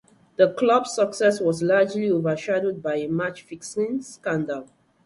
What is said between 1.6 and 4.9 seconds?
largely overshadowed by a match fixing scandal.